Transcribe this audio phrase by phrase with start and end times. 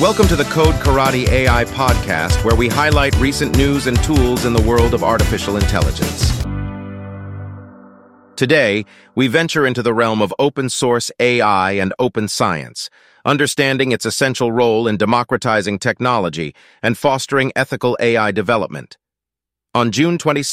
[0.00, 4.52] Welcome to the Code Karate AI podcast, where we highlight recent news and tools in
[4.52, 6.40] the world of artificial intelligence.
[8.36, 8.84] Today,
[9.16, 12.88] we venture into the realm of open source AI and open science,
[13.24, 18.98] understanding its essential role in democratizing technology and fostering ethical AI development.
[19.74, 20.44] On June 22,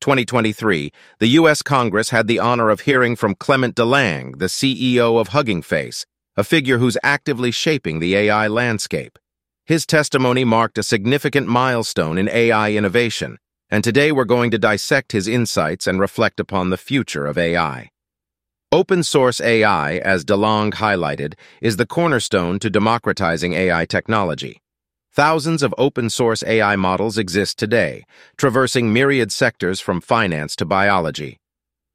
[0.00, 1.60] 2023, the U.S.
[1.60, 6.06] Congress had the honor of hearing from Clement Delangue, the CEO of Hugging Face,
[6.38, 9.18] a figure who's actively shaping the AI landscape.
[9.66, 13.38] His testimony marked a significant milestone in AI innovation,
[13.70, 17.90] and today we're going to dissect his insights and reflect upon the future of AI.
[18.70, 24.62] Open source AI, as Delangue highlighted, is the cornerstone to democratizing AI technology.
[25.12, 28.04] Thousands of open source AI models exist today,
[28.36, 31.40] traversing myriad sectors from finance to biology.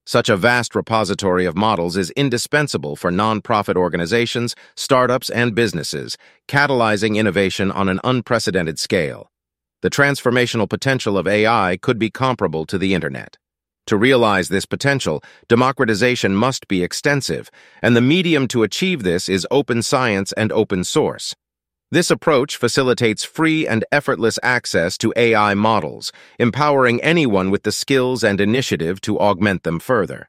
[0.06, 7.16] Such a vast repository of models is indispensable for nonprofit organizations, startups, and businesses, catalyzing
[7.16, 9.32] innovation on an unprecedented scale.
[9.82, 13.38] The transformational potential of AI could be comparable to the Internet.
[13.88, 17.50] To realize this potential, democratization must be extensive,
[17.82, 21.34] and the medium to achieve this is open science and open source.
[21.94, 28.24] This approach facilitates free and effortless access to AI models, empowering anyone with the skills
[28.24, 30.28] and initiative to augment them further.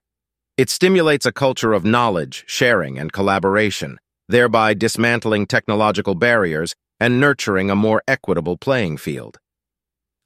[0.58, 3.98] It stimulates a culture of knowledge, sharing, and collaboration,
[4.28, 9.38] thereby dismantling technological barriers and nurturing a more equitable playing field.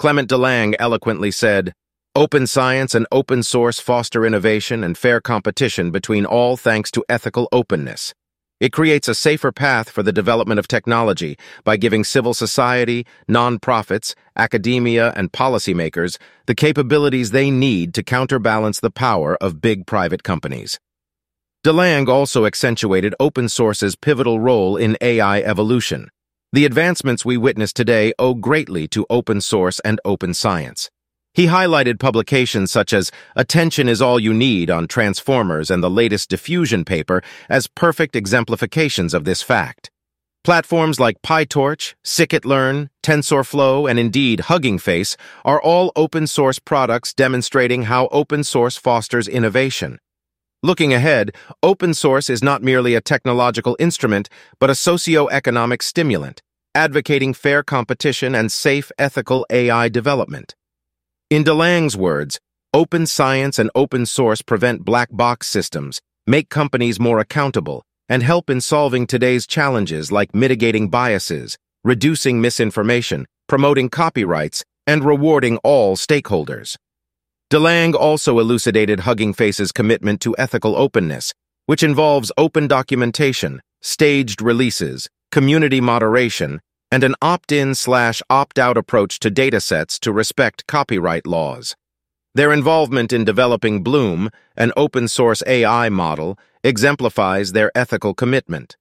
[0.01, 1.73] Clement Delangue eloquently said,
[2.17, 7.49] Open science and open source foster innovation and fair competition between all thanks to ethical
[7.53, 8.13] openness.
[8.61, 14.15] It creates a safer path for the development of technology by giving civil society, nonprofits,
[14.35, 20.81] academia, and policymakers the capabilities they need to counterbalance the power of big private companies.
[21.65, 26.09] Delangue also accentuated open source's pivotal role in AI evolution.
[26.53, 30.91] The advancements we witness today owe greatly to open source and open science.
[31.39, 36.29] He highlighted publications such as Attention is All You Need on Transformers and the latest
[36.29, 39.93] diffusion paper as perfect exemplifications of this fact.
[40.43, 48.09] Platforms like PyTorch, Scikit-learn, TensorFlow, and indeed Hugging Face are all open-source products demonstrating how
[48.11, 50.01] open source fosters innovation.
[50.65, 51.31] Looking ahead,
[51.63, 54.29] open source is not merely a technological instrument,
[54.59, 56.43] but a socio-economic stimulant,
[56.75, 60.57] advocating fair competition and safe, ethical AI development.
[61.31, 62.41] In Delangue's words,
[62.73, 68.49] open science and open source prevent black box systems, make companies more accountable, and help
[68.49, 76.77] in solving today's challenges like mitigating biases, reducing misinformation, promoting copyrights, and rewarding all stakeholders.
[77.51, 81.35] DeLang also elucidated Hugging Face's commitment to ethical openness,
[81.67, 89.31] which involves open documentation, staged releases, community moderation, and an opt-in slash opt-out approach to
[89.31, 91.77] datasets to respect copyright laws.
[92.35, 98.77] Their involvement in developing Bloom, an open-source AI model, exemplifies their ethical commitment.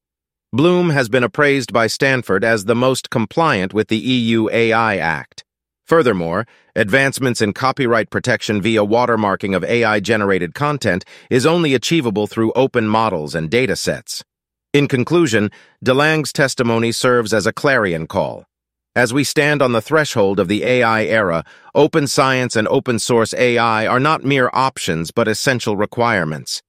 [0.54, 5.44] Bloom has been appraised by Stanford as the most compliant with the EU AI Act.
[5.86, 6.46] Furthermore,
[6.76, 13.34] advancements in copyright protection via watermarking of AI-generated content is only achievable through open models
[13.36, 14.24] and datasets.
[14.78, 15.50] In conclusion,
[15.84, 18.46] Delangue's testimony serves as a clarion call.
[18.96, 21.44] As we stand on the threshold of the AI era,
[21.74, 26.62] open science and open source AI are not mere options but essential requirements.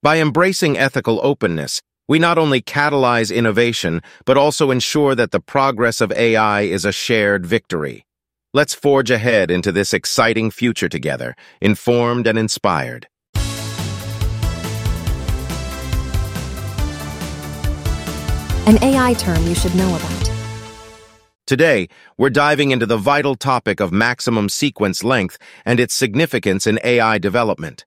[0.00, 6.00] By embracing ethical openness, we not only catalyze innovation, but also ensure that the progress
[6.00, 8.06] of AI is a shared victory.
[8.54, 13.08] Let's forge ahead into this exciting future together, informed and inspired.
[18.66, 20.30] An AI term you should know about.
[21.46, 21.88] Today,
[22.18, 27.18] we're diving into the vital topic of maximum sequence length and its significance in AI
[27.18, 27.84] development.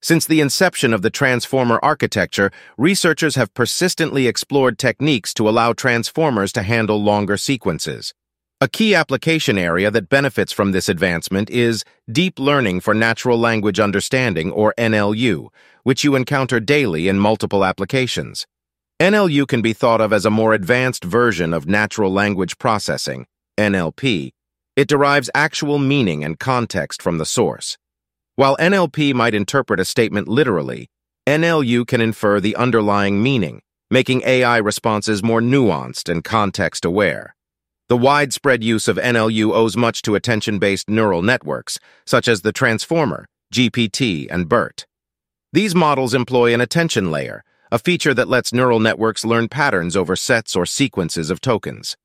[0.00, 6.52] Since the inception of the transformer architecture, researchers have persistently explored techniques to allow transformers
[6.52, 8.14] to handle longer sequences.
[8.60, 13.80] A key application area that benefits from this advancement is deep learning for natural language
[13.80, 15.48] understanding, or NLU,
[15.82, 18.46] which you encounter daily in multiple applications.
[19.02, 23.26] NLU can be thought of as a more advanced version of natural language processing,
[23.58, 24.30] NLP.
[24.76, 27.76] It derives actual meaning and context from the source.
[28.36, 30.88] While NLP might interpret a statement literally,
[31.28, 37.34] NLU can infer the underlying meaning, making AI responses more nuanced and context-aware.
[37.88, 43.26] The widespread use of NLU owes much to attention-based neural networks, such as the Transformer,
[43.52, 44.86] GPT, and BERT.
[45.52, 50.14] These models employ an attention layer, a feature that lets neural networks learn patterns over
[50.14, 51.96] sets or sequences of tokens.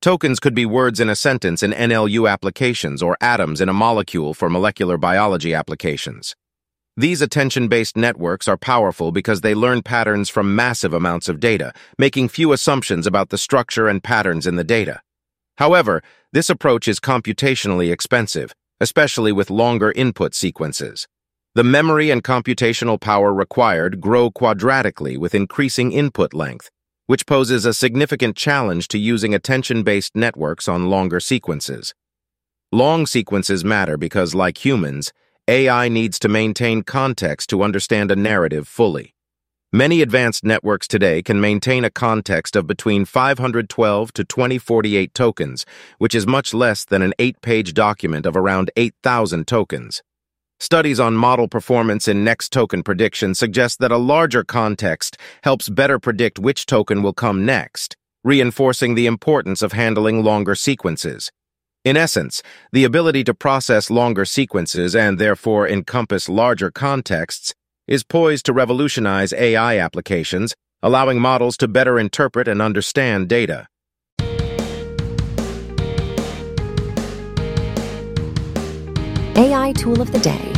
[0.00, 4.32] Tokens could be words in a sentence in NLU applications or atoms in a molecule
[4.32, 6.36] for molecular biology applications.
[6.96, 12.28] These attention-based networks are powerful because they learn patterns from massive amounts of data, making
[12.28, 15.00] few assumptions about the structure and patterns in the data.
[15.56, 16.00] However,
[16.32, 21.08] this approach is computationally expensive, especially with longer input sequences.
[21.54, 26.70] The memory and computational power required grow quadratically with increasing input length,
[27.04, 31.92] which poses a significant challenge to using attention-based networks on longer sequences.
[32.72, 35.12] Long sequences matter because, like humans,
[35.46, 39.14] AI needs to maintain context to understand a narrative fully.
[39.70, 45.66] Many advanced networks today can maintain a context of between 512 to 2048 tokens,
[45.98, 50.02] which is much less than an eight-page document of around 8,000 tokens.
[50.62, 55.98] Studies on model performance in next token prediction suggest that a larger context helps better
[55.98, 61.32] predict which token will come next, reinforcing the importance of handling longer sequences.
[61.84, 67.52] In essence, the ability to process longer sequences and therefore encompass larger contexts
[67.88, 73.66] is poised to revolutionize AI applications, allowing models to better interpret and understand data.
[79.34, 80.51] AI Tool of the Day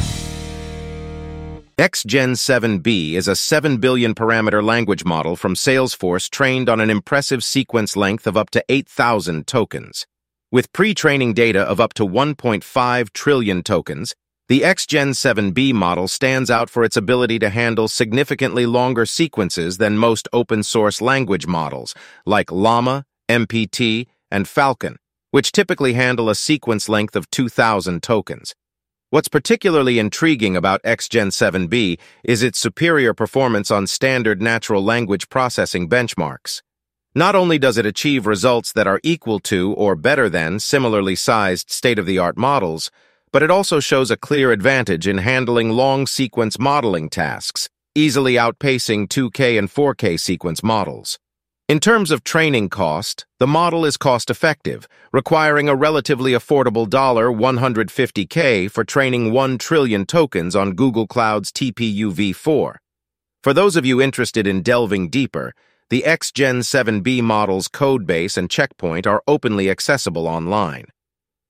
[1.76, 7.42] XGen 7b is a 7 billion parameter language model from Salesforce trained on an impressive
[7.42, 10.06] sequence length of up to 8,000 tokens.
[10.52, 14.14] With pre-training data of up to 1.5 trillion tokens,
[14.46, 19.98] the XGen 7b model stands out for its ability to handle significantly longer sequences than
[19.98, 21.92] most open-source language models,
[22.24, 24.96] like Llama, MPT, and Falcon,
[25.32, 28.54] which typically handle a sequence length of 2,000 tokens.
[29.14, 35.88] What's particularly intriguing about XGen 7b is its superior performance on standard natural language processing
[35.88, 36.62] benchmarks.
[37.14, 41.70] Not only does it achieve results that are equal to or better than similarly sized
[41.70, 42.90] state-of-the-art models,
[43.30, 49.06] but it also shows a clear advantage in handling long sequence modeling tasks, easily outpacing
[49.06, 51.20] 2K and 4K sequence models.
[51.66, 58.84] In terms of training cost, the model is cost-effective, requiring a relatively affordable $150K for
[58.84, 62.74] training 1 trillion tokens on Google Cloud's TPU v4.
[63.42, 65.54] For those of you interested in delving deeper,
[65.88, 70.84] the XGen 7b model's codebase and checkpoint are openly accessible online.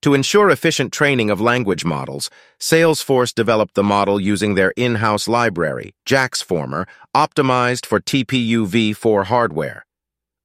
[0.02, 5.93] To ensure efficient training of language models, Salesforce developed the model using their in-house library,
[6.06, 6.87] JAX-Former,
[7.17, 9.84] optimized for TPU v4 hardware.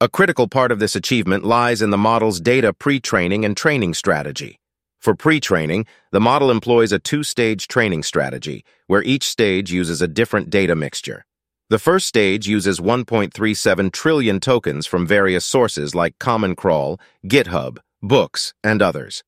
[0.02, 4.58] A critical part of this achievement lies in the model's data pre-training and training strategy.
[4.98, 10.50] For pre-training, the model employs a two-stage training strategy, where each stage uses a different
[10.50, 11.26] data mixture.
[11.70, 16.98] The first stage uses 1.37 trillion tokens from various sources like Common Crawl,
[17.28, 19.22] GitHub, books, and others.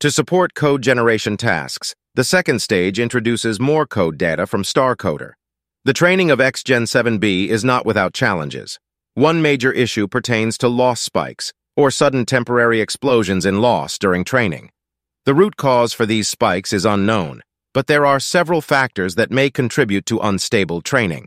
[0.00, 5.34] To support code generation tasks, the second stage introduces more code data from StarCoder.
[5.84, 8.80] The training of XGen 7b is not without challenges.
[9.18, 14.70] One major issue pertains to loss spikes, or sudden temporary explosions in loss during training.
[15.24, 17.42] The root cause for these spikes is unknown,
[17.74, 21.26] but there are several factors that may contribute to unstable training.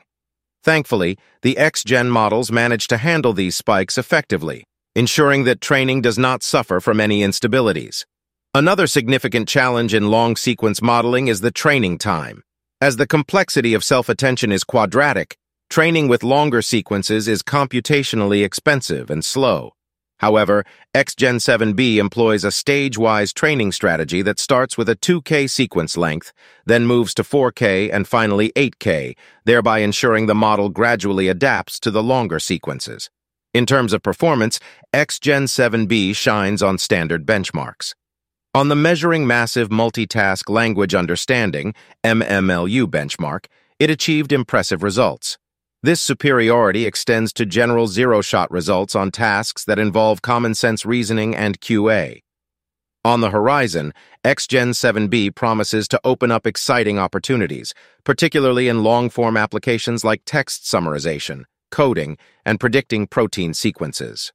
[0.64, 4.64] Thankfully, the XGen models manage to handle these spikes effectively,
[4.96, 8.06] ensuring that training does not suffer from any instabilities.
[8.54, 12.42] Another significant challenge in long sequence modeling is the training time.
[12.80, 15.36] As the complexity of self-attention is quadratic,
[15.72, 19.72] Training with longer sequences is computationally expensive and slow.
[20.20, 26.34] However, XGen 7b employs a stage-wise training strategy that starts with a 2K sequence length,
[26.66, 32.04] then moves to 4K and finally 8K, thereby ensuring the model gradually adapts to the
[32.04, 33.10] longer sequences.
[33.54, 34.60] In terms of performance,
[34.94, 37.96] XGen 7b shines on standard benchmarks.
[38.54, 41.74] On the Measuring Massive Multitask Language Understanding
[42.04, 43.46] MMLU benchmark,
[43.80, 45.38] it achieved impressive results.
[45.84, 52.22] This superiority extends to general zero-shot results on tasks that involve common-sense reasoning and QA.
[53.04, 53.92] On the horizon,
[54.24, 57.74] XGen 7b promises to open up exciting opportunities,
[58.04, 64.32] particularly in long-form applications like text summarization, coding, and predicting protein sequences.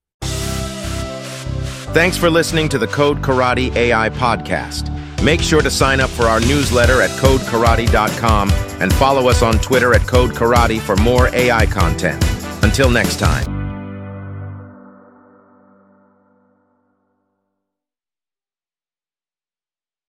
[1.95, 4.91] Thanks for listening to the Code Karate AI podcast.
[5.23, 8.51] Make sure to sign up for our newsletter at codekarate.com
[8.81, 12.23] and follow us on Twitter at Code Karate for more AI content.
[12.63, 13.56] Until next time.